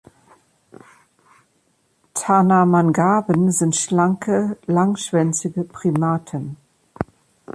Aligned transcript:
Tana-Mangaben 2.15 3.51
sind 3.51 3.75
schlanke, 3.75 4.57
langschwänzige 4.65 5.63
Primaten. 5.63 6.57